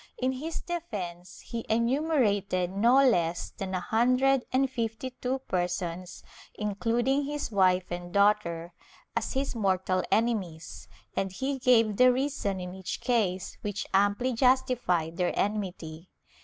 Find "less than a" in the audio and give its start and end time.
3.07-3.85